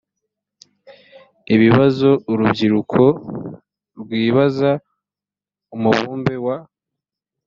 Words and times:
ibibazo 1.53 2.09
urubyiruko 2.31 3.01
rwibaza 3.99 4.71
umubumbe 5.75 6.35
wa 6.45 6.57